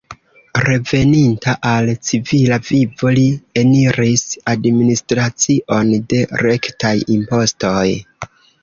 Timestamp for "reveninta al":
0.67-1.91